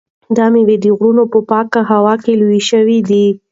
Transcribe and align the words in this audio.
دا 0.37 0.45
مېوې 0.53 0.77
د 0.81 0.85
غرونو 0.97 1.23
په 1.33 1.39
پاکه 1.49 1.81
هوا 1.91 2.13
کې 2.23 2.39
لویې 2.41 2.61
شوي 2.69 2.99
دي. 3.09 3.25